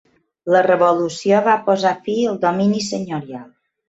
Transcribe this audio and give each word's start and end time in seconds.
La 0.53 0.61
revolució 0.67 1.41
va 1.47 1.53
posar 1.67 1.91
fi 2.07 2.15
al 2.31 2.39
domini 2.47 2.81
senyorial. 2.87 3.45